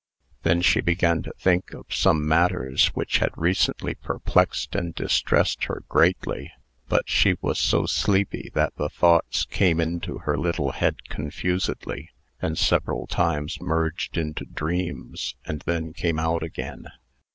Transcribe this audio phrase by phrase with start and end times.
[0.41, 5.83] Then she began to think of some matters which had recently perplexed and distressed her
[5.89, 6.51] greatly.
[6.87, 12.09] But she was so sleepy, that the thoughts came into her little head confusedly,
[12.41, 16.87] and, several times, merged into dreams, and then came out again.